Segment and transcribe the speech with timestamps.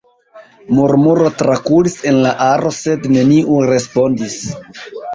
[0.77, 4.43] Murmuro trakuris en la aro, sed neniu respondis.